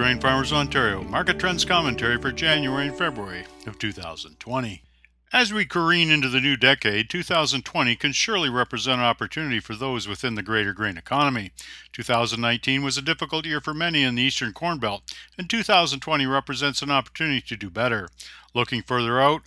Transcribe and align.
Grain 0.00 0.18
Farmers 0.18 0.50
Ontario 0.50 1.02
market 1.02 1.38
trends 1.38 1.66
commentary 1.66 2.16
for 2.16 2.32
January 2.32 2.88
and 2.88 2.96
February 2.96 3.44
of 3.66 3.78
2020. 3.78 4.82
As 5.30 5.52
we 5.52 5.66
careen 5.66 6.10
into 6.10 6.30
the 6.30 6.40
new 6.40 6.56
decade, 6.56 7.10
2020 7.10 7.96
can 7.96 8.12
surely 8.12 8.48
represent 8.48 8.98
an 8.98 9.04
opportunity 9.04 9.60
for 9.60 9.74
those 9.74 10.08
within 10.08 10.36
the 10.36 10.42
greater 10.42 10.72
grain 10.72 10.96
economy. 10.96 11.52
2019 11.92 12.82
was 12.82 12.96
a 12.96 13.02
difficult 13.02 13.44
year 13.44 13.60
for 13.60 13.74
many 13.74 14.02
in 14.02 14.14
the 14.14 14.22
Eastern 14.22 14.54
Corn 14.54 14.78
Belt, 14.78 15.02
and 15.36 15.50
2020 15.50 16.24
represents 16.24 16.80
an 16.80 16.90
opportunity 16.90 17.42
to 17.42 17.54
do 17.54 17.68
better. 17.68 18.08
Looking 18.54 18.80
further 18.80 19.20
out, 19.20 19.42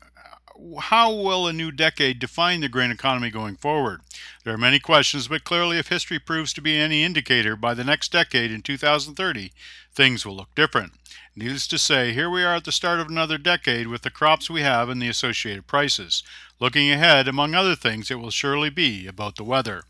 how 0.81 1.11
will 1.11 1.47
a 1.47 1.53
new 1.53 1.71
decade 1.71 2.19
define 2.19 2.61
the 2.61 2.69
grain 2.69 2.91
economy 2.91 3.29
going 3.29 3.55
forward? 3.55 4.01
There 4.43 4.53
are 4.53 4.57
many 4.57 4.79
questions, 4.79 5.27
but 5.27 5.43
clearly, 5.43 5.77
if 5.77 5.87
history 5.87 6.19
proves 6.19 6.53
to 6.53 6.61
be 6.61 6.77
any 6.77 7.03
indicator, 7.03 7.55
by 7.55 7.73
the 7.73 7.83
next 7.83 8.11
decade 8.11 8.51
in 8.51 8.61
2030, 8.61 9.51
things 9.93 10.25
will 10.25 10.35
look 10.35 10.53
different. 10.55 10.93
Needless 11.35 11.65
to 11.67 11.79
say, 11.79 12.13
here 12.13 12.29
we 12.29 12.43
are 12.43 12.55
at 12.55 12.63
the 12.63 12.71
start 12.71 12.99
of 12.99 13.07
another 13.07 13.39
decade 13.39 13.87
with 13.87 14.03
the 14.03 14.11
crops 14.11 14.49
we 14.49 14.61
have 14.61 14.87
and 14.89 15.01
the 15.01 15.07
associated 15.07 15.65
prices. 15.65 16.21
Looking 16.59 16.91
ahead, 16.91 17.27
among 17.27 17.55
other 17.55 17.75
things, 17.75 18.11
it 18.11 18.19
will 18.19 18.29
surely 18.29 18.69
be 18.69 19.07
about 19.07 19.35
the 19.35 19.43
weather. 19.43 19.83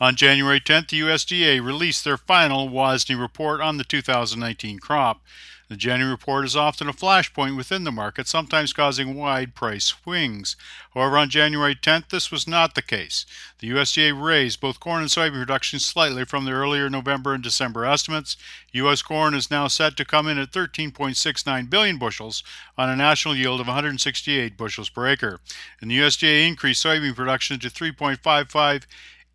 On 0.00 0.16
January 0.16 0.58
10th, 0.58 0.88
the 0.88 1.00
USDA 1.00 1.64
released 1.64 2.04
their 2.04 2.16
final 2.16 2.68
WASDE 2.70 3.20
report 3.20 3.60
on 3.60 3.76
the 3.76 3.84
2019 3.84 4.78
crop. 4.78 5.20
The 5.68 5.76
January 5.76 6.12
report 6.12 6.44
is 6.44 6.54
often 6.54 6.88
a 6.88 6.92
flashpoint 6.92 7.56
within 7.56 7.82
the 7.82 7.90
market, 7.90 8.28
sometimes 8.28 8.72
causing 8.72 9.16
wide 9.16 9.56
price 9.56 9.86
swings. 9.86 10.54
However, 10.94 11.18
on 11.18 11.28
January 11.28 11.74
10th, 11.74 12.10
this 12.10 12.30
was 12.30 12.46
not 12.46 12.76
the 12.76 12.82
case. 12.82 13.26
The 13.58 13.70
USDA 13.70 14.20
raised 14.20 14.60
both 14.60 14.78
corn 14.78 15.00
and 15.00 15.10
soybean 15.10 15.40
production 15.40 15.80
slightly 15.80 16.24
from 16.24 16.44
the 16.44 16.52
earlier 16.52 16.88
November 16.88 17.34
and 17.34 17.42
December 17.42 17.84
estimates. 17.84 18.36
U.S. 18.72 19.02
corn 19.02 19.34
is 19.34 19.50
now 19.50 19.66
set 19.66 19.96
to 19.96 20.04
come 20.04 20.28
in 20.28 20.38
at 20.38 20.52
13.69 20.52 21.68
billion 21.68 21.98
bushels 21.98 22.44
on 22.78 22.88
a 22.88 22.94
national 22.94 23.34
yield 23.34 23.60
of 23.60 23.66
168 23.66 24.56
bushels 24.56 24.88
per 24.88 25.08
acre. 25.08 25.40
And 25.80 25.90
the 25.90 25.98
USDA 25.98 26.46
increased 26.46 26.84
soybean 26.84 27.16
production 27.16 27.58
to 27.58 27.70
3.55 27.70 28.84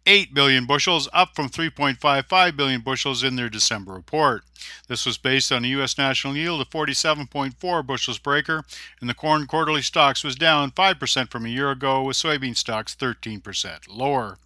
8 0.06 0.34
billion 0.34 0.66
bushels, 0.66 1.08
up 1.14 1.36
from 1.36 1.50
3.55 1.50 2.56
billion 2.56 2.82
bushels 2.82 3.24
in 3.24 3.36
their 3.36 3.50
December 3.50 3.94
report. 3.94 4.44
This 4.88 5.06
was 5.06 5.18
based 5.18 5.52
on 5.52 5.66
a 5.66 5.70
U.S. 5.70 5.98
national 5.98 6.36
yield 6.36 6.62
of 6.62 6.70
47.4 6.70 7.86
bushels 7.86 8.18
per 8.18 8.38
acre, 8.38 8.64
and 9.00 9.10
the 9.10 9.14
corn 9.14 9.46
quarterly 9.48 9.82
stocks 9.82 10.24
was 10.24 10.36
down 10.36 10.72
5% 10.72 11.32
from 11.32 11.46
a 11.46 11.50
year 11.50 11.72
ago, 11.72 12.04
with 12.04 12.18
soybean 12.18 12.56
stocks 12.56 12.96
13% 12.96 13.80
lower. 13.90 14.38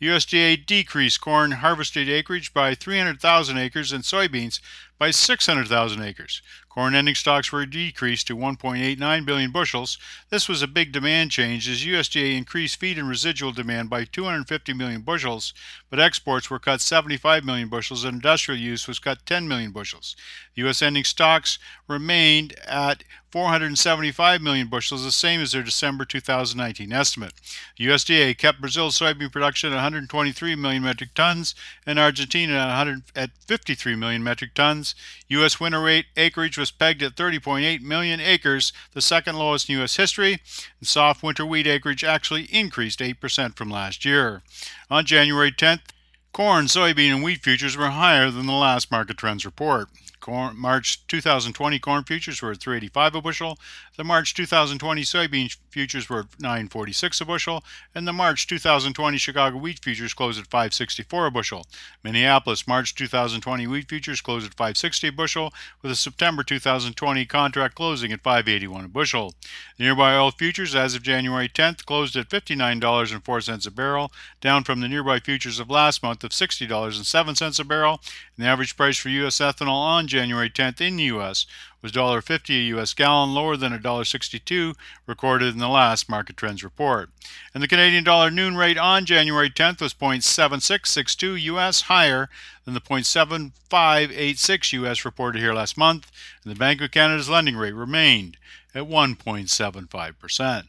USDA 0.00 0.64
decreased 0.66 1.20
corn 1.20 1.52
harvested 1.52 2.08
acreage 2.08 2.52
by 2.52 2.74
300,000 2.74 3.58
acres 3.58 3.92
and 3.92 4.04
soybeans 4.04 4.60
by 5.02 5.10
600,000 5.10 6.00
acres. 6.00 6.42
Corn 6.68 6.94
ending 6.94 7.16
stocks 7.16 7.50
were 7.50 7.66
decreased 7.66 8.28
to 8.28 8.36
1.89 8.36 9.26
billion 9.26 9.50
bushels. 9.50 9.98
This 10.30 10.48
was 10.48 10.62
a 10.62 10.68
big 10.68 10.92
demand 10.92 11.32
change 11.32 11.68
as 11.68 11.84
USDA 11.84 12.36
increased 12.36 12.78
feed 12.78 12.98
and 12.98 13.08
residual 13.08 13.50
demand 13.50 13.90
by 13.90 14.04
250 14.04 14.72
million 14.74 15.00
bushels, 15.00 15.54
but 15.90 15.98
exports 15.98 16.48
were 16.48 16.60
cut 16.60 16.80
75 16.80 17.42
million 17.42 17.68
bushels 17.68 18.04
and 18.04 18.14
industrial 18.14 18.60
use 18.60 18.86
was 18.86 19.00
cut 19.00 19.26
10 19.26 19.48
million 19.48 19.72
bushels. 19.72 20.14
U.S. 20.54 20.80
ending 20.82 21.02
stocks 21.02 21.58
remained 21.88 22.54
at 22.64 23.02
475 23.32 24.42
million 24.42 24.68
bushels, 24.68 25.04
the 25.04 25.10
same 25.10 25.40
as 25.40 25.52
their 25.52 25.62
December 25.62 26.04
2019 26.04 26.92
estimate. 26.92 27.32
USDA 27.80 28.36
kept 28.36 28.60
Brazil's 28.60 28.98
soybean 28.98 29.32
production 29.32 29.72
at 29.72 29.76
123 29.76 30.54
million 30.54 30.82
metric 30.82 31.14
tons 31.14 31.54
and 31.86 31.98
Argentina 31.98 32.52
at, 32.52 32.66
100, 32.66 33.02
at 33.16 33.30
53 33.38 33.96
million 33.96 34.22
metric 34.22 34.52
tons. 34.54 34.94
U.S. 35.28 35.58
winter 35.58 35.80
rate 35.80 36.06
acreage 36.16 36.58
was 36.58 36.70
pegged 36.70 37.02
at 37.02 37.16
30.8 37.16 37.80
million 37.80 38.20
acres, 38.20 38.70
the 38.92 39.00
second 39.00 39.36
lowest 39.36 39.70
in 39.70 39.78
U.S. 39.78 39.96
history, 39.96 40.32
and 40.78 40.86
soft 40.86 41.22
winter 41.22 41.46
wheat 41.46 41.66
acreage 41.66 42.04
actually 42.04 42.44
increased 42.54 43.00
8% 43.00 43.56
from 43.56 43.70
last 43.70 44.04
year. 44.04 44.42
On 44.90 45.06
January 45.06 45.50
10th, 45.50 45.88
corn, 46.34 46.66
soybean, 46.66 47.14
and 47.14 47.24
wheat 47.24 47.42
futures 47.42 47.78
were 47.78 47.90
higher 47.90 48.30
than 48.30 48.46
the 48.46 48.52
last 48.52 48.90
market 48.90 49.16
trends 49.16 49.46
report. 49.46 49.88
Corn, 50.22 50.56
March 50.56 51.04
2020 51.08 51.80
corn 51.80 52.04
futures 52.04 52.40
were 52.40 52.52
at 52.52 52.60
385 52.60 53.16
a 53.16 53.20
bushel. 53.20 53.58
The 53.96 54.04
March 54.04 54.34
2020 54.34 55.02
soybean 55.02 55.54
futures 55.68 56.08
were 56.08 56.20
at 56.20 56.40
946 56.40 57.20
a 57.20 57.24
bushel, 57.24 57.64
and 57.92 58.06
the 58.06 58.12
March 58.12 58.46
2020 58.46 59.18
Chicago 59.18 59.56
wheat 59.56 59.80
futures 59.82 60.14
closed 60.14 60.38
at 60.38 60.46
564 60.46 61.26
a 61.26 61.30
bushel. 61.32 61.66
Minneapolis 62.04 62.68
March 62.68 62.94
2020 62.94 63.66
wheat 63.66 63.88
futures 63.88 64.20
closed 64.20 64.46
at 64.46 64.54
560 64.54 65.08
a 65.08 65.12
bushel, 65.12 65.52
with 65.82 65.90
a 65.90 65.96
September 65.96 66.44
2020 66.44 67.26
contract 67.26 67.74
closing 67.74 68.12
at 68.12 68.22
581 68.22 68.84
a 68.84 68.88
bushel. 68.88 69.34
The 69.76 69.84
nearby 69.84 70.14
oil 70.14 70.30
futures 70.30 70.76
as 70.76 70.94
of 70.94 71.02
January 71.02 71.48
10th 71.48 71.84
closed 71.84 72.14
at 72.14 72.28
$59.04 72.28 73.66
a 73.66 73.70
barrel, 73.72 74.12
down 74.40 74.62
from 74.62 74.80
the 74.80 74.88
nearby 74.88 75.18
futures 75.18 75.58
of 75.58 75.68
last 75.68 76.00
month 76.00 76.22
of 76.22 76.30
$60.07 76.30 77.60
a 77.60 77.64
barrel, 77.64 78.00
and 78.36 78.44
the 78.44 78.48
average 78.48 78.76
price 78.76 78.96
for 78.96 79.08
U.S. 79.08 79.38
ethanol 79.38 79.72
on 79.72 80.06
January 80.12 80.50
10th 80.50 80.80
in 80.80 80.96
the 80.96 81.04
U.S. 81.04 81.46
was 81.80 81.92
$1.50 81.92 82.50
a 82.50 82.62
U.S. 82.74 82.92
gallon, 82.92 83.34
lower 83.34 83.56
than 83.56 83.72
$1.62 83.72 84.74
recorded 85.06 85.54
in 85.54 85.58
the 85.58 85.68
last 85.68 86.08
market 86.08 86.36
trends 86.36 86.62
report. 86.62 87.08
And 87.54 87.62
the 87.62 87.68
Canadian 87.68 88.04
dollar 88.04 88.30
noon 88.30 88.56
rate 88.56 88.76
on 88.76 89.06
January 89.06 89.48
10th 89.48 89.80
was 89.80 89.94
0.7662 89.94 91.40
U.S., 91.42 91.82
higher 91.82 92.28
than 92.64 92.74
the 92.74 92.80
0.7586 92.80 94.72
U.S. 94.74 95.04
reported 95.04 95.40
here 95.40 95.54
last 95.54 95.78
month, 95.78 96.12
and 96.44 96.54
the 96.54 96.58
Bank 96.58 96.82
of 96.82 96.90
Canada's 96.90 97.30
lending 97.30 97.56
rate 97.56 97.74
remained 97.74 98.36
at 98.74 98.84
1.75%. 98.84 100.64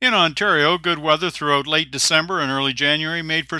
In 0.00 0.14
Ontario, 0.14 0.78
good 0.78 1.00
weather 1.00 1.28
throughout 1.28 1.66
late 1.66 1.90
December 1.90 2.40
and 2.40 2.52
early 2.52 2.72
January 2.72 3.20
made 3.20 3.48
for 3.48 3.58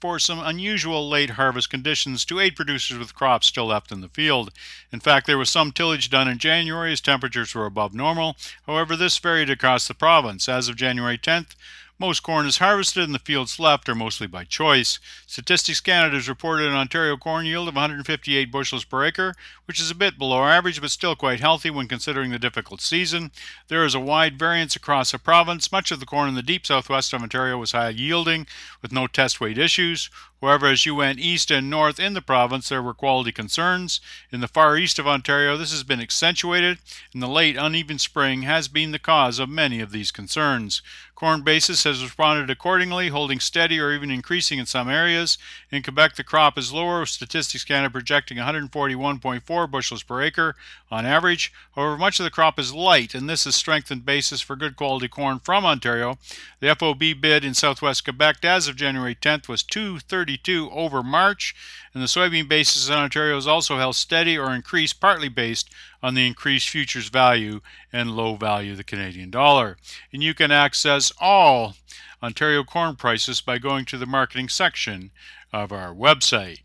for 0.00 0.18
some 0.18 0.40
unusual 0.40 1.08
late 1.08 1.30
harvest 1.30 1.70
conditions 1.70 2.24
to 2.24 2.40
aid 2.40 2.56
producers 2.56 2.98
with 2.98 3.14
crops 3.14 3.46
still 3.46 3.66
left 3.66 3.90
in 3.90 4.00
the 4.00 4.08
field. 4.08 4.50
In 4.92 5.00
fact, 5.00 5.26
there 5.26 5.38
was 5.38 5.50
some 5.50 5.72
tillage 5.72 6.10
done 6.10 6.28
in 6.28 6.38
January 6.38 6.92
as 6.92 7.00
temperatures 7.00 7.54
were 7.54 7.66
above 7.66 7.94
normal. 7.94 8.36
However, 8.66 8.96
this 8.96 9.18
varied 9.18 9.50
across 9.50 9.88
the 9.88 9.94
province. 9.94 10.48
As 10.48 10.68
of 10.68 10.76
January 10.76 11.18
10th, 11.18 11.54
most 11.98 12.22
corn 12.22 12.46
is 12.46 12.58
harvested 12.58 13.04
and 13.04 13.14
the 13.14 13.18
fields 13.18 13.58
left 13.58 13.88
are 13.88 13.94
mostly 13.94 14.26
by 14.26 14.44
choice. 14.44 14.98
Statistics 15.26 15.80
Canada 15.80 16.16
has 16.16 16.28
reported 16.28 16.66
an 16.66 16.74
Ontario 16.74 17.16
corn 17.16 17.46
yield 17.46 17.68
of 17.68 17.74
158 17.74 18.52
bushels 18.52 18.84
per 18.84 19.04
acre, 19.04 19.34
which 19.64 19.80
is 19.80 19.90
a 19.90 19.94
bit 19.94 20.18
below 20.18 20.44
average 20.44 20.80
but 20.80 20.90
still 20.90 21.16
quite 21.16 21.40
healthy 21.40 21.70
when 21.70 21.88
considering 21.88 22.30
the 22.30 22.38
difficult 22.38 22.80
season. 22.80 23.30
There 23.68 23.84
is 23.84 23.94
a 23.94 24.00
wide 24.00 24.38
variance 24.38 24.76
across 24.76 25.12
the 25.12 25.18
province. 25.18 25.72
Much 25.72 25.90
of 25.90 26.00
the 26.00 26.06
corn 26.06 26.28
in 26.28 26.34
the 26.34 26.42
deep 26.42 26.66
southwest 26.66 27.12
of 27.12 27.22
Ontario 27.22 27.56
was 27.58 27.72
high 27.72 27.90
yielding 27.90 28.46
with 28.82 28.92
no 28.92 29.06
test 29.06 29.40
weight 29.40 29.56
issues. 29.56 30.10
However, 30.42 30.66
as 30.66 30.84
you 30.84 30.94
went 30.94 31.18
east 31.18 31.50
and 31.50 31.70
north 31.70 31.98
in 31.98 32.12
the 32.12 32.20
province, 32.20 32.68
there 32.68 32.82
were 32.82 32.94
quality 32.94 33.32
concerns. 33.32 34.00
In 34.30 34.40
the 34.40 34.48
far 34.48 34.76
east 34.76 34.98
of 34.98 35.06
Ontario, 35.08 35.56
this 35.56 35.72
has 35.72 35.82
been 35.82 36.00
accentuated, 36.00 36.78
and 37.12 37.22
the 37.22 37.26
late 37.26 37.56
uneven 37.56 37.98
spring 37.98 38.42
has 38.42 38.68
been 38.68 38.92
the 38.92 38.98
cause 38.98 39.38
of 39.38 39.48
many 39.48 39.80
of 39.80 39.92
these 39.92 40.12
concerns. 40.12 40.82
Corn 41.14 41.42
basis 41.42 41.84
has 41.86 42.02
responded 42.02 42.50
accordingly, 42.50 43.08
holding 43.08 43.40
steady 43.40 43.80
or 43.80 43.92
even 43.92 44.10
increasing 44.10 44.58
in 44.58 44.66
some 44.66 44.90
areas. 44.90 45.38
In 45.70 45.82
Quebec, 45.82 46.16
the 46.16 46.24
crop 46.24 46.58
is 46.58 46.72
lower, 46.72 47.06
Statistics 47.06 47.64
Canada 47.64 47.90
projecting 47.90 48.36
141.4 48.36 49.70
bushels 49.70 50.02
per 50.02 50.22
acre 50.22 50.54
on 50.90 51.06
average. 51.06 51.52
However, 51.74 51.96
much 51.96 52.20
of 52.20 52.24
the 52.24 52.30
crop 52.30 52.58
is 52.58 52.74
light, 52.74 53.14
and 53.14 53.28
this 53.28 53.44
has 53.44 53.54
strengthened 53.54 54.04
basis 54.04 54.40
for 54.40 54.56
good 54.56 54.76
quality 54.76 55.08
corn 55.08 55.38
from 55.38 55.64
Ontario. 55.64 56.18
The 56.60 56.74
FOB 56.74 57.20
bid 57.20 57.44
in 57.44 57.54
southwest 57.54 58.04
Quebec 58.04 58.44
as 58.44 58.68
of 58.68 58.76
January 58.76 59.14
10th 59.14 59.48
was 59.48 59.62
232 59.62 60.70
over 60.70 61.02
March, 61.02 61.54
and 61.94 62.02
the 62.02 62.06
soybean 62.06 62.48
basis 62.48 62.88
in 62.88 62.94
Ontario 62.94 63.36
has 63.36 63.46
also 63.46 63.78
held 63.78 63.96
steady 63.96 64.36
or 64.36 64.54
increased, 64.54 65.00
partly 65.00 65.28
based 65.28 65.70
on 66.06 66.14
the 66.14 66.24
increased 66.24 66.68
futures 66.68 67.08
value 67.08 67.60
and 67.92 68.12
low 68.12 68.36
value 68.36 68.70
of 68.70 68.76
the 68.76 68.84
Canadian 68.84 69.28
dollar. 69.28 69.76
And 70.12 70.22
you 70.22 70.34
can 70.34 70.52
access 70.52 71.10
all 71.20 71.74
Ontario 72.22 72.62
corn 72.62 72.94
prices 72.94 73.40
by 73.40 73.58
going 73.58 73.84
to 73.86 73.98
the 73.98 74.06
marketing 74.06 74.48
section 74.48 75.10
of 75.52 75.72
our 75.72 75.92
website. 75.92 76.60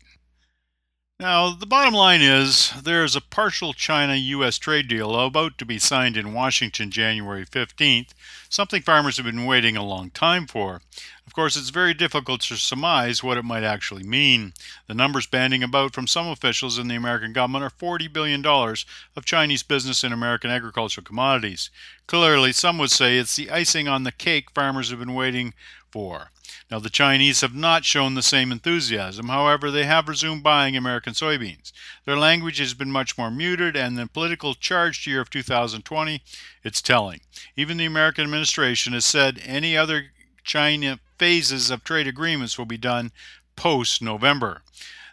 Now, 1.22 1.54
the 1.54 1.66
bottom 1.66 1.94
line 1.94 2.20
is 2.20 2.72
there 2.82 3.04
is 3.04 3.14
a 3.14 3.20
partial 3.20 3.74
China 3.74 4.16
US 4.16 4.58
trade 4.58 4.88
deal 4.88 5.14
about 5.14 5.56
to 5.58 5.64
be 5.64 5.78
signed 5.78 6.16
in 6.16 6.34
Washington 6.34 6.90
January 6.90 7.46
15th, 7.46 8.08
something 8.48 8.82
farmers 8.82 9.18
have 9.18 9.26
been 9.26 9.46
waiting 9.46 9.76
a 9.76 9.84
long 9.84 10.10
time 10.10 10.48
for. 10.48 10.82
Of 11.24 11.32
course, 11.32 11.56
it's 11.56 11.68
very 11.68 11.94
difficult 11.94 12.40
to 12.40 12.56
surmise 12.56 13.22
what 13.22 13.38
it 13.38 13.44
might 13.44 13.62
actually 13.62 14.02
mean. 14.02 14.54
The 14.88 14.94
numbers 14.94 15.28
banding 15.28 15.62
about 15.62 15.94
from 15.94 16.08
some 16.08 16.26
officials 16.26 16.76
in 16.76 16.88
the 16.88 16.96
American 16.96 17.32
government 17.32 17.62
are 17.62 17.70
$40 17.70 18.12
billion 18.12 18.44
of 18.44 19.24
Chinese 19.24 19.62
business 19.62 20.02
in 20.02 20.12
American 20.12 20.50
agricultural 20.50 21.04
commodities. 21.04 21.70
Clearly, 22.08 22.50
some 22.50 22.78
would 22.78 22.90
say 22.90 23.16
it's 23.16 23.36
the 23.36 23.48
icing 23.48 23.86
on 23.86 24.02
the 24.02 24.10
cake 24.10 24.50
farmers 24.50 24.90
have 24.90 24.98
been 24.98 25.14
waiting 25.14 25.54
for. 25.88 26.31
Now, 26.70 26.78
the 26.78 26.90
Chinese 26.90 27.40
have 27.42 27.54
not 27.54 27.84
shown 27.84 28.14
the 28.14 28.22
same 28.22 28.50
enthusiasm. 28.50 29.28
However, 29.28 29.70
they 29.70 29.84
have 29.84 30.08
resumed 30.08 30.42
buying 30.42 30.76
American 30.76 31.12
soybeans. 31.12 31.72
Their 32.04 32.16
language 32.16 32.58
has 32.58 32.74
been 32.74 32.90
much 32.90 33.18
more 33.18 33.30
muted, 33.30 33.76
and 33.76 33.96
the 33.96 34.06
political 34.06 34.54
charged 34.54 35.06
year 35.06 35.20
of 35.20 35.30
2020, 35.30 36.22
it's 36.64 36.82
telling. 36.82 37.20
Even 37.56 37.76
the 37.76 37.84
American 37.84 38.24
administration 38.24 38.92
has 38.92 39.04
said 39.04 39.40
any 39.44 39.76
other 39.76 40.12
China 40.44 40.98
phases 41.18 41.70
of 41.70 41.84
trade 41.84 42.06
agreements 42.06 42.58
will 42.58 42.66
be 42.66 42.78
done 42.78 43.12
post 43.54 44.02
November. 44.02 44.62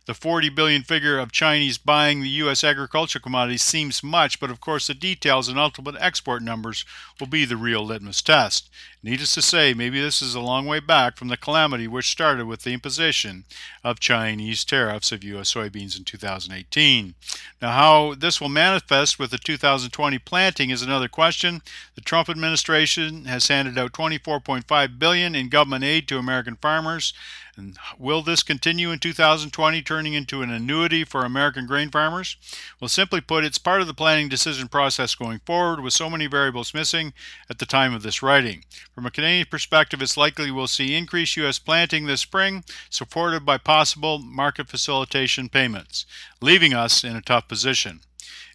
The 0.09 0.15
40 0.15 0.49
billion 0.49 0.81
figure 0.81 1.19
of 1.19 1.31
Chinese 1.31 1.77
buying 1.77 2.21
the 2.21 2.29
U.S. 2.29 2.63
agricultural 2.63 3.21
commodities 3.21 3.61
seems 3.61 4.01
much, 4.01 4.39
but 4.39 4.49
of 4.49 4.59
course 4.59 4.87
the 4.87 4.95
details 4.95 5.47
and 5.47 5.59
ultimate 5.59 5.95
export 5.99 6.41
numbers 6.41 6.83
will 7.19 7.27
be 7.27 7.45
the 7.45 7.55
real 7.55 7.85
litmus 7.85 8.23
test. 8.23 8.71
Needless 9.01 9.33
to 9.35 9.41
say, 9.41 9.73
maybe 9.73 10.01
this 10.01 10.21
is 10.21 10.35
a 10.35 10.41
long 10.41 10.65
way 10.65 10.81
back 10.81 11.15
from 11.15 11.29
the 11.29 11.37
calamity 11.37 11.87
which 11.87 12.09
started 12.09 12.47
with 12.47 12.63
the 12.63 12.73
imposition 12.73 13.45
of 13.81 14.01
Chinese 14.01 14.65
tariffs 14.65 15.13
of 15.13 15.23
U.S. 15.23 15.53
soybeans 15.53 15.97
in 15.97 16.03
2018. 16.03 17.15
Now, 17.61 17.71
how 17.71 18.15
this 18.15 18.41
will 18.41 18.49
manifest 18.49 19.17
with 19.17 19.31
the 19.31 19.37
2020 19.37 20.19
planting 20.19 20.69
is 20.69 20.81
another 20.81 21.07
question. 21.07 21.61
The 21.95 22.01
Trump 22.01 22.27
administration 22.27 23.23
has 23.23 23.47
handed 23.47 23.77
out 23.77 23.93
24.5 23.93 24.99
billion 24.99 25.33
in 25.33 25.47
government 25.47 25.85
aid 25.85 26.07
to 26.09 26.17
American 26.17 26.57
farmers. 26.57 27.13
And 27.59 27.77
will 27.97 28.21
this 28.21 28.41
continue 28.41 28.89
in 28.89 28.99
2020, 28.99 29.81
turning 29.81 30.13
into 30.13 30.41
an 30.41 30.49
annuity 30.49 31.03
for 31.03 31.25
American 31.25 31.65
grain 31.65 31.89
farmers? 31.89 32.37
Well, 32.79 32.87
simply 32.87 33.19
put, 33.19 33.43
it's 33.43 33.57
part 33.57 33.81
of 33.81 33.87
the 33.87 33.93
planning 33.93 34.29
decision 34.29 34.69
process 34.69 35.13
going 35.13 35.39
forward, 35.45 35.81
with 35.81 35.93
so 35.93 36.09
many 36.09 36.27
variables 36.27 36.73
missing 36.73 37.11
at 37.49 37.59
the 37.59 37.65
time 37.65 37.93
of 37.93 38.01
this 38.01 38.23
writing. 38.23 38.63
From 38.93 39.05
a 39.05 39.11
Canadian 39.11 39.47
perspective, 39.49 40.01
it's 40.01 40.17
likely 40.17 40.51
we'll 40.51 40.67
see 40.67 40.95
increased 40.95 41.37
U.S. 41.37 41.59
planting 41.59 42.05
this 42.05 42.21
spring, 42.21 42.63
supported 42.89 43.45
by 43.45 43.57
possible 43.57 44.19
market 44.19 44.67
facilitation 44.67 45.47
payments, 45.47 46.05
leaving 46.41 46.73
us 46.73 47.03
in 47.03 47.15
a 47.15 47.21
tough 47.21 47.47
position. 47.47 48.01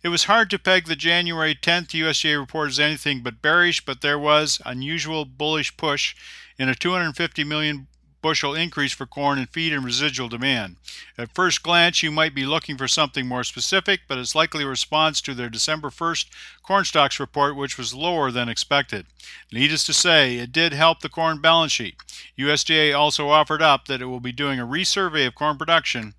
It 0.03 0.09
was 0.09 0.25
hard 0.25 0.51
to 0.51 0.59
peg 0.59 0.85
the 0.85 0.97
January 0.97 1.55
10th 1.55 1.89
USDA 1.89 2.39
report 2.39 2.69
as 2.69 2.79
anything 2.79 3.23
but 3.23 3.41
bearish, 3.41 3.85
but 3.87 4.03
there 4.03 4.19
was 4.19 4.61
unusual 4.67 5.25
bullish 5.25 5.77
push 5.79 6.15
in 6.59 6.69
a 6.69 6.75
250 6.75 7.43
million 7.45 7.87
bushel 8.25 8.55
increase 8.55 8.95
for 8.95 9.05
corn 9.05 9.39
and 9.39 9.51
feed 9.51 9.71
and 9.71 9.85
residual 9.85 10.31
demand. 10.31 10.77
At 11.19 11.35
first 11.35 11.63
glance, 11.63 12.03
you 12.03 12.11
might 12.11 12.35
be 12.35 12.47
looking 12.47 12.79
for 12.79 12.89
something 12.89 13.29
more 13.29 13.45
specific, 13.45 14.01
but 14.09 14.17
it's 14.17 14.35
likely 14.35 14.65
a 14.65 14.67
response 14.67 15.21
to 15.21 15.35
their 15.35 15.51
December 15.51 15.91
1st 15.91 16.29
corn 16.63 16.87
stocks 16.87 17.21
report, 17.21 17.55
which 17.55 17.77
was 17.77 17.93
lower 17.93 18.31
than 18.31 18.49
expected. 18.49 19.05
Needless 19.53 19.85
to 19.85 19.93
say, 19.93 20.37
it 20.37 20.53
did 20.53 20.73
help 20.73 21.01
the 21.01 21.11
corn 21.11 21.43
balance 21.43 21.73
sheet. 21.73 21.97
USDA 22.39 22.99
also 22.99 23.29
offered 23.29 23.61
up 23.61 23.89
that 23.89 24.01
it 24.01 24.07
will 24.07 24.21
be 24.21 24.33
doing 24.33 24.59
a 24.59 24.67
resurvey 24.67 25.27
of 25.27 25.35
corn 25.35 25.59
production 25.59 26.15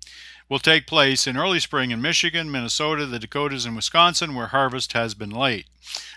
will 0.48 0.58
take 0.58 0.86
place 0.86 1.26
in 1.26 1.36
early 1.36 1.60
spring 1.60 1.90
in 1.90 2.00
Michigan, 2.00 2.50
Minnesota, 2.50 3.06
the 3.06 3.18
Dakotas, 3.18 3.64
and 3.64 3.74
Wisconsin, 3.74 4.34
where 4.34 4.46
harvest 4.48 4.92
has 4.92 5.14
been 5.14 5.30
late. 5.30 5.66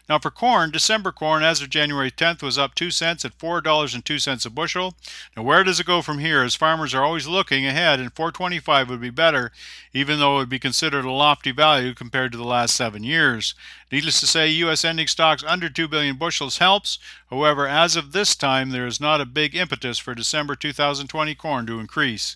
Now, 0.08 0.18
for 0.18 0.32
corn, 0.32 0.72
December 0.72 1.12
corn 1.12 1.44
as 1.44 1.62
of 1.62 1.70
January 1.70 2.10
10th 2.10 2.42
was 2.42 2.58
up 2.58 2.74
2 2.74 2.90
cents 2.90 3.24
at 3.24 3.38
$4.02 3.38 4.46
a 4.46 4.50
bushel. 4.50 4.96
Now, 5.38 5.44
where 5.44 5.64
does 5.64 5.80
it 5.80 5.86
go 5.86 6.02
from 6.02 6.18
here? 6.18 6.42
As 6.42 6.56
farmers 6.56 6.96
are 6.96 7.04
always 7.04 7.28
looking 7.28 7.68
ahead, 7.68 8.00
and 8.00 8.12
425 8.12 8.90
would 8.90 9.02
be 9.02 9.12
better, 9.12 9.52
even 9.94 10.18
though 10.18 10.38
it 10.38 10.40
would 10.40 10.50
be 10.50 10.58
considered 10.58 11.06
a 11.06 11.12
lofty 11.12 11.52
value 11.52 11.94
compared 11.94 12.32
to 12.32 12.40
the 12.40 12.44
last 12.44 12.76
seven 12.76 13.04
years. 13.04 13.54
Needless 13.92 14.20
to 14.22 14.28
say, 14.28 14.50
U.S. 14.50 14.84
ending 14.84 15.08
stocks 15.08 15.44
under 15.44 15.70
2 15.70 15.88
billion 15.88 16.16
bushels 16.16 16.58
helps. 16.58 16.98
However, 17.30 17.68
as 17.68 17.96
of 17.96 18.12
this 18.12 18.36
time, 18.36 18.72
there 18.72 18.88
is 18.88 19.00
not 19.00 19.22
a 19.22 19.26
big 19.26 19.56
impetus 19.56 20.00
for 20.00 20.16
December 20.16 20.56
2020 20.56 21.36
corn 21.36 21.68
to 21.68 21.80
increase. 21.80 22.36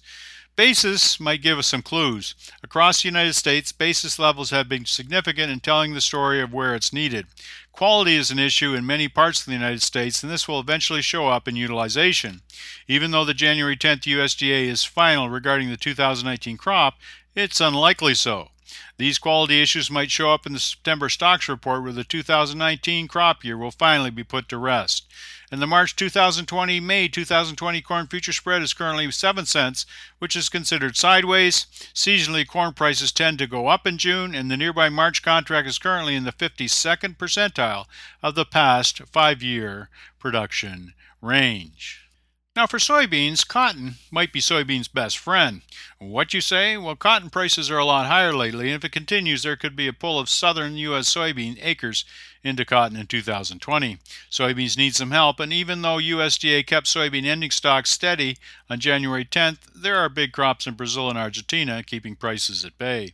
Basis 0.55 1.19
might 1.19 1.41
give 1.41 1.57
us 1.57 1.65
some 1.65 1.81
clues. 1.81 2.35
Across 2.61 3.01
the 3.01 3.07
United 3.07 3.33
States, 3.33 3.71
basis 3.71 4.19
levels 4.19 4.51
have 4.51 4.69
been 4.69 4.85
significant 4.85 5.51
in 5.51 5.59
telling 5.59 5.93
the 5.93 6.01
story 6.01 6.39
of 6.41 6.53
where 6.53 6.75
it's 6.75 6.93
needed. 6.93 7.25
Quality 7.71 8.15
is 8.15 8.29
an 8.29 8.37
issue 8.37 8.75
in 8.75 8.85
many 8.85 9.07
parts 9.07 9.39
of 9.39 9.47
the 9.47 9.53
United 9.53 9.81
States, 9.81 10.21
and 10.21 10.31
this 10.31 10.47
will 10.47 10.59
eventually 10.59 11.01
show 11.01 11.27
up 11.27 11.47
in 11.47 11.55
utilization. 11.55 12.41
Even 12.87 13.09
though 13.09 13.25
the 13.25 13.33
January 13.33 13.75
10th 13.75 14.03
USDA 14.03 14.67
is 14.67 14.83
final 14.83 15.27
regarding 15.27 15.71
the 15.71 15.77
2019 15.77 16.57
crop, 16.57 16.99
it's 17.35 17.59
unlikely 17.59 18.13
so. 18.13 18.49
These 18.97 19.19
quality 19.19 19.61
issues 19.61 19.91
might 19.91 20.11
show 20.11 20.33
up 20.33 20.45
in 20.45 20.53
the 20.53 20.59
September 20.59 21.09
stocks 21.09 21.49
report 21.49 21.83
where 21.83 21.91
the 21.91 22.03
2019 22.03 23.07
crop 23.07 23.43
year 23.43 23.57
will 23.57 23.71
finally 23.71 24.09
be 24.09 24.23
put 24.23 24.47
to 24.49 24.57
rest. 24.57 25.05
And 25.51 25.61
the 25.61 25.67
March 25.67 25.95
2020 25.95 26.79
May 26.79 27.07
2020 27.07 27.81
corn 27.81 28.07
future 28.07 28.33
spread 28.33 28.61
is 28.61 28.73
currently 28.73 29.11
7 29.11 29.45
cents, 29.45 29.85
which 30.17 30.35
is 30.35 30.49
considered 30.49 30.97
sideways. 30.97 31.67
Seasonally, 31.93 32.47
corn 32.47 32.73
prices 32.73 33.11
tend 33.11 33.37
to 33.39 33.47
go 33.47 33.67
up 33.67 33.85
in 33.85 33.97
June, 33.97 34.33
and 34.33 34.49
the 34.49 34.57
nearby 34.57 34.89
March 34.89 35.21
contract 35.21 35.67
is 35.67 35.77
currently 35.77 36.15
in 36.15 36.23
the 36.23 36.31
52nd 36.31 37.17
percentile 37.17 37.85
of 38.21 38.35
the 38.35 38.45
past 38.45 39.03
five 39.11 39.43
year 39.43 39.89
production 40.19 40.93
range. 41.21 42.09
Now, 42.55 42.67
for 42.67 42.77
soybeans, 42.77 43.47
cotton 43.47 43.95
might 44.11 44.31
be 44.31 44.39
soybeans' 44.39 44.91
best 44.91 45.17
friend. 45.17 45.61
What 45.97 46.35
you 46.35 46.41
say? 46.41 46.77
Well, 46.77 46.95
cotton 46.95 47.31
prices 47.31 47.71
are 47.71 47.79
a 47.79 47.85
lot 47.85 48.05
higher 48.05 48.31
lately, 48.31 48.67
and 48.67 48.75
if 48.75 48.85
it 48.85 48.91
continues, 48.91 49.41
there 49.41 49.55
could 49.55 49.75
be 49.75 49.87
a 49.87 49.93
pull 49.93 50.19
of 50.19 50.29
southern 50.29 50.75
U.S. 50.77 51.11
soybean 51.11 51.57
acres 51.59 52.05
into 52.43 52.63
cotton 52.63 52.95
in 52.95 53.07
2020. 53.07 53.97
Soybeans 54.29 54.77
need 54.77 54.93
some 54.93 55.09
help, 55.09 55.39
and 55.39 55.51
even 55.51 55.81
though 55.81 55.97
USDA 55.97 56.67
kept 56.67 56.85
soybean 56.85 57.25
ending 57.25 57.49
stocks 57.49 57.89
steady 57.89 58.37
on 58.69 58.79
January 58.79 59.25
10th, 59.25 59.61
there 59.73 59.97
are 59.97 60.07
big 60.07 60.31
crops 60.31 60.67
in 60.67 60.75
Brazil 60.75 61.09
and 61.09 61.17
Argentina 61.17 61.81
keeping 61.81 62.15
prices 62.15 62.63
at 62.63 62.77
bay. 62.77 63.13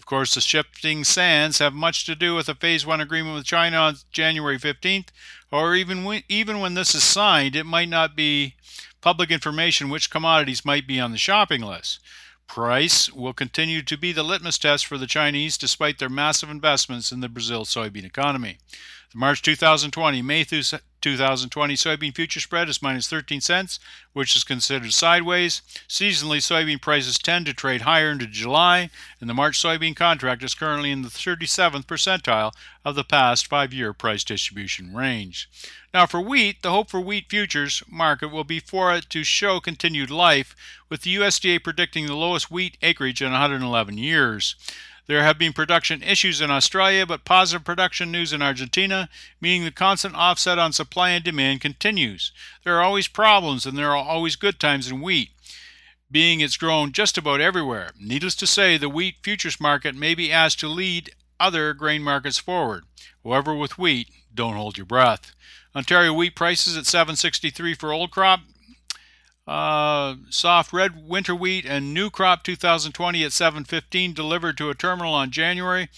Of 0.00 0.06
course, 0.06 0.34
the 0.34 0.40
shifting 0.40 1.04
sands 1.04 1.58
have 1.58 1.74
much 1.74 2.06
to 2.06 2.14
do 2.14 2.34
with 2.34 2.46
the 2.46 2.54
Phase 2.54 2.86
1 2.86 3.02
agreement 3.02 3.34
with 3.34 3.44
China 3.44 3.76
on 3.76 3.96
January 4.10 4.58
15th, 4.58 5.08
or 5.52 5.74
even 5.74 6.04
when, 6.04 6.22
even 6.26 6.58
when 6.58 6.72
this 6.72 6.94
is 6.94 7.04
signed, 7.04 7.54
it 7.54 7.66
might 7.66 7.90
not 7.90 8.16
be 8.16 8.54
public 9.02 9.30
information 9.30 9.90
which 9.90 10.10
commodities 10.10 10.64
might 10.64 10.86
be 10.86 10.98
on 10.98 11.12
the 11.12 11.18
shopping 11.18 11.60
list. 11.60 12.00
Price 12.46 13.12
will 13.12 13.34
continue 13.34 13.82
to 13.82 13.98
be 13.98 14.10
the 14.10 14.22
litmus 14.22 14.56
test 14.56 14.86
for 14.86 14.96
the 14.96 15.06
Chinese 15.06 15.58
despite 15.58 15.98
their 15.98 16.08
massive 16.08 16.48
investments 16.48 17.12
in 17.12 17.20
the 17.20 17.28
Brazil 17.28 17.66
soybean 17.66 18.06
economy. 18.06 18.56
The 19.12 19.18
March 19.18 19.42
2020 19.42 20.22
May 20.22 20.44
through 20.44 20.62
2020 21.00 21.74
soybean 21.74 22.14
future 22.14 22.38
spread 22.38 22.68
is 22.68 22.80
minus 22.80 23.08
13 23.08 23.40
cents, 23.40 23.80
which 24.12 24.36
is 24.36 24.44
considered 24.44 24.92
sideways. 24.92 25.62
Seasonally, 25.88 26.38
soybean 26.38 26.80
prices 26.80 27.18
tend 27.18 27.46
to 27.46 27.52
trade 27.52 27.80
higher 27.80 28.12
into 28.12 28.28
July, 28.28 28.88
and 29.20 29.28
the 29.28 29.34
March 29.34 29.60
soybean 29.60 29.96
contract 29.96 30.44
is 30.44 30.54
currently 30.54 30.92
in 30.92 31.02
the 31.02 31.08
37th 31.08 31.86
percentile 31.86 32.52
of 32.84 32.94
the 32.94 33.02
past 33.02 33.48
five 33.48 33.72
year 33.72 33.92
price 33.92 34.22
distribution 34.22 34.94
range. 34.94 35.48
Now, 35.92 36.06
for 36.06 36.20
wheat, 36.20 36.62
the 36.62 36.70
hope 36.70 36.88
for 36.88 37.00
wheat 37.00 37.28
futures 37.28 37.82
market 37.90 38.28
will 38.28 38.44
be 38.44 38.60
for 38.60 38.94
it 38.94 39.10
to 39.10 39.24
show 39.24 39.58
continued 39.58 40.12
life, 40.12 40.54
with 40.88 41.02
the 41.02 41.16
USDA 41.16 41.64
predicting 41.64 42.06
the 42.06 42.14
lowest 42.14 42.48
wheat 42.48 42.76
acreage 42.80 43.20
in 43.20 43.32
111 43.32 43.98
years. 43.98 44.54
There 45.10 45.24
have 45.24 45.38
been 45.38 45.52
production 45.52 46.04
issues 46.04 46.40
in 46.40 46.52
Australia, 46.52 47.04
but 47.04 47.24
positive 47.24 47.64
production 47.64 48.12
news 48.12 48.32
in 48.32 48.42
Argentina, 48.42 49.08
meaning 49.40 49.64
the 49.64 49.72
constant 49.72 50.14
offset 50.14 50.56
on 50.56 50.72
supply 50.72 51.10
and 51.10 51.24
demand 51.24 51.62
continues. 51.62 52.30
There 52.62 52.76
are 52.76 52.82
always 52.84 53.08
problems, 53.08 53.66
and 53.66 53.76
there 53.76 53.90
are 53.90 53.96
always 53.96 54.36
good 54.36 54.60
times 54.60 54.88
in 54.88 55.00
wheat, 55.00 55.30
being 56.12 56.38
it's 56.38 56.56
grown 56.56 56.92
just 56.92 57.18
about 57.18 57.40
everywhere. 57.40 57.90
Needless 57.98 58.36
to 58.36 58.46
say, 58.46 58.76
the 58.76 58.88
wheat 58.88 59.16
futures 59.20 59.60
market 59.60 59.96
may 59.96 60.14
be 60.14 60.30
asked 60.30 60.60
to 60.60 60.68
lead 60.68 61.10
other 61.40 61.74
grain 61.74 62.04
markets 62.04 62.38
forward. 62.38 62.84
However, 63.24 63.52
with 63.52 63.78
wheat, 63.78 64.10
don't 64.32 64.54
hold 64.54 64.78
your 64.78 64.86
breath. 64.86 65.32
Ontario 65.74 66.12
wheat 66.12 66.36
prices 66.36 66.76
at 66.76 66.86
763 66.86 67.74
for 67.74 67.92
old 67.92 68.12
crop, 68.12 68.42
uh, 69.50 70.14
soft 70.28 70.72
red 70.72 71.08
winter 71.08 71.34
wheat 71.34 71.66
and 71.66 71.92
new 71.92 72.08
crop 72.08 72.44
2020 72.44 73.24
at 73.24 73.32
715 73.32 74.14
delivered 74.14 74.56
to 74.56 74.70
a 74.70 74.76
terminal 74.76 75.12
on 75.12 75.32
January 75.32 75.88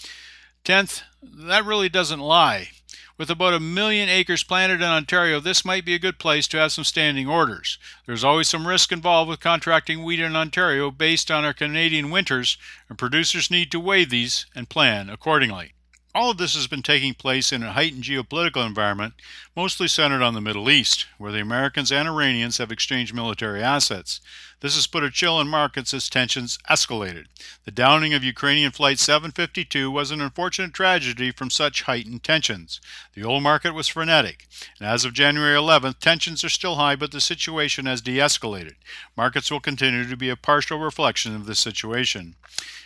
10th. 0.64 1.02
That 1.23 1.66
really 1.66 1.90
doesn't 1.90 2.18
lie. 2.18 2.71
With 3.18 3.28
about 3.28 3.52
a 3.52 3.61
million 3.61 4.09
acres 4.09 4.42
planted 4.42 4.76
in 4.76 4.88
Ontario, 4.88 5.38
this 5.38 5.66
might 5.66 5.85
be 5.85 5.94
a 5.94 5.99
good 5.99 6.18
place 6.18 6.49
to 6.49 6.56
have 6.56 6.73
some 6.73 6.85
standing 6.85 7.28
orders. 7.28 7.78
There's 8.06 8.25
always 8.25 8.49
some 8.49 8.66
risk 8.66 8.90
involved 8.90 9.28
with 9.28 9.40
contracting 9.40 10.02
wheat 10.02 10.21
in 10.21 10.35
Ontario 10.35 10.90
based 10.90 11.30
on 11.30 11.44
our 11.44 11.52
Canadian 11.52 12.11
winters, 12.11 12.56
and 12.88 12.97
producers 12.97 13.50
need 13.50 13.71
to 13.73 13.78
weigh 13.78 14.06
these 14.06 14.47
and 14.54 14.71
plan 14.71 15.11
accordingly. 15.11 15.75
All 16.14 16.31
of 16.31 16.37
this 16.37 16.54
has 16.54 16.66
been 16.66 16.83
taking 16.83 17.14
place 17.14 17.52
in 17.52 17.62
a 17.62 17.73
heightened 17.73 18.04
geopolitical 18.04 18.66
environment, 18.66 19.14
mostly 19.57 19.88
centered 19.88 20.21
on 20.21 20.35
the 20.35 20.42
Middle 20.42 20.69
East, 20.69 21.07
where 21.16 21.33
the 21.33 21.40
Americans 21.40 21.90
and 21.90 22.07
Iranians 22.07 22.59
have 22.59 22.71
exchanged 22.71 23.14
military 23.14 23.62
assets. 23.62 24.21
This 24.61 24.75
has 24.75 24.87
put 24.87 25.02
a 25.02 25.11
chill 25.11 25.40
in 25.40 25.49
markets 25.49 25.95
as 25.95 26.11
tensions 26.11 26.59
escalated. 26.69 27.28
The 27.64 27.71
downing 27.71 28.12
of 28.12 28.23
Ukrainian 28.23 28.73
Flight 28.73 28.99
752 28.99 29.90
was 29.90 30.11
an 30.11 30.21
unfortunate 30.21 30.75
tragedy 30.75 31.33
from 31.33 31.49
such 31.49 31.83
heightened 31.83 32.23
tensions. 32.23 32.78
The 33.14 33.25
oil 33.25 33.40
market 33.40 33.73
was 33.73 33.88
frenetic, 33.88 34.47
and 34.78 34.87
as 34.87 35.07
of 35.07 35.14
January 35.14 35.57
11th, 35.57 35.99
tensions 35.99 36.45
are 36.45 36.50
still 36.50 36.75
high, 36.75 36.95
but 36.95 37.11
the 37.11 37.23
situation 37.23 37.87
has 37.87 38.02
de 38.02 38.19
escalated. 38.19 38.75
Markets 39.16 39.50
will 39.50 39.61
continue 39.61 40.07
to 40.07 40.16
be 40.16 40.28
a 40.28 40.37
partial 40.37 40.78
reflection 40.78 41.35
of 41.35 41.47
this 41.47 41.59
situation. 41.59 42.37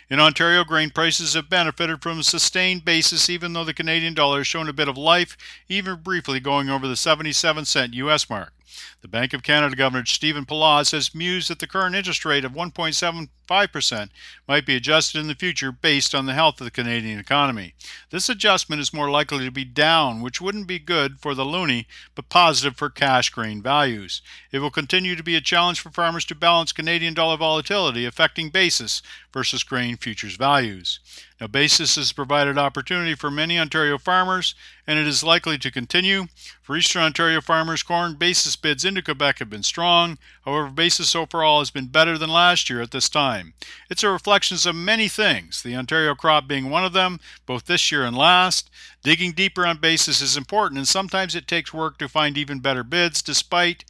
In 0.09 0.21
Ontario, 0.21 0.63
grain 0.63 0.89
prices 0.89 1.33
have 1.33 1.49
benefited 1.49 2.01
from 2.01 2.19
a 2.19 2.23
sustained 2.23 2.85
basis, 2.85 3.16
even 3.29 3.53
though 3.53 3.63
the 3.63 3.73
Canadian 3.73 4.13
dollar 4.13 4.39
has 4.39 4.47
shown 4.47 4.69
a 4.69 4.73
bit 4.73 4.87
of 4.87 4.97
life, 4.97 5.37
even 5.67 6.01
briefly 6.01 6.39
going 6.39 6.69
over 6.69 6.87
the 6.87 6.95
77 6.95 7.65
cent 7.65 7.93
US 7.93 8.29
mark. 8.29 8.53
The 9.01 9.07
Bank 9.07 9.33
of 9.33 9.43
Canada 9.43 9.75
Governor 9.75 10.05
Stephen 10.05 10.45
Poloz 10.45 10.91
has 10.91 11.15
mused 11.15 11.49
that 11.49 11.59
the 11.59 11.67
current 11.67 11.95
interest 11.95 12.25
rate 12.25 12.43
of 12.43 12.53
1.75% 12.53 14.09
might 14.47 14.65
be 14.65 14.75
adjusted 14.75 15.19
in 15.19 15.27
the 15.27 15.35
future 15.35 15.71
based 15.71 16.13
on 16.13 16.25
the 16.25 16.33
health 16.33 16.59
of 16.59 16.65
the 16.65 16.71
Canadian 16.71 17.19
economy. 17.19 17.73
This 18.09 18.29
adjustment 18.29 18.81
is 18.81 18.93
more 18.93 19.09
likely 19.09 19.45
to 19.45 19.51
be 19.51 19.65
down, 19.65 20.21
which 20.21 20.41
wouldn't 20.41 20.67
be 20.67 20.79
good 20.79 21.19
for 21.19 21.33
the 21.33 21.45
loonie, 21.45 21.85
but 22.15 22.29
positive 22.29 22.75
for 22.75 22.89
cash 22.89 23.29
grain 23.29 23.61
values. 23.61 24.21
It 24.51 24.59
will 24.59 24.71
continue 24.71 25.15
to 25.15 25.23
be 25.23 25.35
a 25.35 25.41
challenge 25.41 25.79
for 25.79 25.89
farmers 25.89 26.25
to 26.25 26.35
balance 26.35 26.71
Canadian 26.71 27.13
dollar 27.13 27.37
volatility 27.37 28.05
affecting 28.05 28.49
basis 28.49 29.01
versus 29.33 29.63
grain 29.63 29.97
futures 29.97 30.35
values. 30.35 30.99
Now, 31.39 31.47
basis 31.47 31.95
has 31.95 32.11
provided 32.11 32.57
opportunity 32.57 33.13
for 33.13 33.29
many 33.29 33.59
Ontario 33.59 33.97
farmers, 33.97 34.55
and 34.87 34.97
it 34.97 35.05
is 35.05 35.23
likely 35.23 35.57
to 35.57 35.69
continue. 35.69 36.27
For 36.61 36.77
Eastern 36.77 37.03
Ontario 37.03 37.41
farmers, 37.41 37.83
corn 37.83 38.15
basis 38.15 38.55
bids 38.55 38.85
into 38.85 39.01
Quebec 39.01 39.39
have 39.39 39.49
been 39.49 39.63
strong. 39.63 40.17
However, 40.45 40.69
basis 40.69 41.13
overall 41.13 41.59
has 41.59 41.69
been 41.69 41.87
better 41.87 42.17
than 42.17 42.29
last 42.29 42.69
year 42.69 42.81
at 42.81 42.91
this 42.91 43.09
time. 43.09 43.53
It's 43.89 44.03
a 44.03 44.09
reflection 44.09 44.57
of 44.65 44.75
many 44.75 45.09
things, 45.09 45.61
the 45.61 45.75
Ontario 45.75 46.15
crop 46.15 46.47
being 46.47 46.69
one 46.69 46.85
of 46.85 46.93
them, 46.93 47.19
both 47.45 47.65
this 47.65 47.91
year 47.91 48.05
and 48.05 48.15
last. 48.15 48.69
Digging 49.03 49.33
deeper 49.33 49.67
on 49.67 49.77
basis 49.77 50.21
is 50.21 50.37
important, 50.37 50.77
and 50.77 50.87
sometimes 50.87 51.35
it 51.35 51.47
takes 51.47 51.73
work 51.73 51.97
to 51.97 52.07
find 52.07 52.37
even 52.37 52.59
better 52.59 52.83
bids, 52.83 53.21
despite 53.21 53.83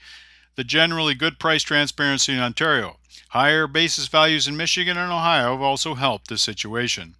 the 0.55 0.63
generally 0.63 1.13
good 1.13 1.37
price 1.37 1.61
transparency 1.61 2.33
in 2.33 2.39
Ontario. 2.39 2.97
Higher 3.29 3.67
basis 3.67 4.07
values 4.07 4.47
in 4.47 4.57
Michigan 4.57 4.97
and 4.97 5.11
Ohio 5.11 5.51
have 5.51 5.61
also 5.61 5.93
helped 5.93 6.27
the 6.27 6.37
situation. 6.37 7.15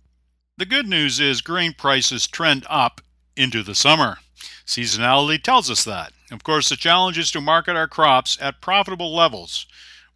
The 0.58 0.66
good 0.66 0.88
news 0.88 1.20
is 1.20 1.42
grain 1.42 1.74
prices 1.74 2.26
trend 2.26 2.66
up 2.68 3.02
into 3.38 3.64
the 3.64 3.76
summer. 3.76 4.18
Seasonality 4.66 5.42
tells 5.42 5.70
us 5.70 5.84
that. 5.84 6.12
Of 6.32 6.44
course, 6.44 6.70
the 6.70 6.76
challenge 6.76 7.18
is 7.18 7.32
to 7.32 7.42
market 7.42 7.76
our 7.76 7.88
crops 7.88 8.38
at 8.42 8.62
profitable 8.62 9.16
levels 9.16 9.66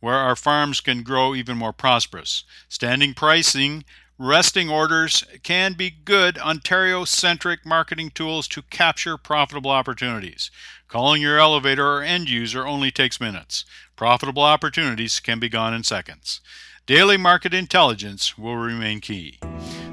where 0.01 0.15
our 0.15 0.35
farms 0.35 0.81
can 0.81 1.03
grow 1.03 1.33
even 1.33 1.57
more 1.57 1.71
prosperous. 1.71 2.43
Standing 2.67 3.13
pricing, 3.13 3.85
resting 4.17 4.69
orders 4.69 5.23
can 5.43 5.73
be 5.73 5.89
good 5.89 6.37
Ontario 6.39 7.05
centric 7.05 7.65
marketing 7.65 8.11
tools 8.13 8.47
to 8.49 8.63
capture 8.63 9.15
profitable 9.15 9.71
opportunities. 9.71 10.51
Calling 10.87 11.21
your 11.21 11.39
elevator 11.39 11.87
or 11.87 12.01
end 12.01 12.29
user 12.29 12.67
only 12.67 12.91
takes 12.91 13.21
minutes. 13.21 13.63
Profitable 13.95 14.43
opportunities 14.43 15.19
can 15.21 15.39
be 15.39 15.47
gone 15.47 15.73
in 15.73 15.83
seconds. 15.83 16.41
Daily 16.85 17.15
market 17.15 17.53
intelligence 17.53 18.37
will 18.37 18.57
remain 18.57 18.99
key. 18.99 19.39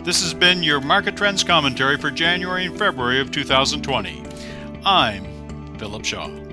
This 0.09 0.23
has 0.23 0.33
been 0.33 0.63
your 0.63 0.81
market 0.81 1.19
trends 1.19 1.45
commentary 1.45 1.99
for 1.99 2.11
January 2.11 2.65
and 2.65 2.79
February 2.79 3.21
of 3.21 3.31
2020. 3.31 4.25
I'm 4.83 5.77
Philip 5.77 6.03
Shaw. 6.03 6.48